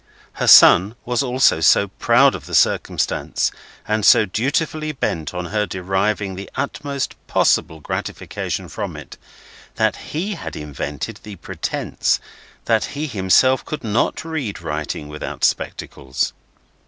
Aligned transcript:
Her 0.33 0.47
son 0.47 0.95
was 1.05 1.21
also 1.21 1.59
so 1.59 1.87
proud 1.89 2.33
of 2.33 2.47
the 2.47 2.55
circumstance, 2.55 3.51
and 3.87 4.03
so 4.03 4.25
dutifully 4.25 4.91
bent 4.93 5.31
on 5.31 5.45
her 5.53 5.67
deriving 5.67 6.33
the 6.33 6.49
utmost 6.55 7.13
possible 7.27 7.79
gratification 7.79 8.67
from 8.67 8.97
it, 8.97 9.19
that 9.75 9.95
he 9.97 10.33
had 10.33 10.55
invented 10.55 11.19
the 11.21 11.35
pretence 11.35 12.19
that 12.65 12.85
he 12.97 13.05
himself 13.05 13.63
could 13.63 13.83
not 13.83 14.25
read 14.25 14.59
writing 14.63 15.07
without 15.07 15.43
spectacles. 15.43 16.33